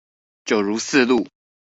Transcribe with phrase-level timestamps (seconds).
[0.45, 1.27] 九如四路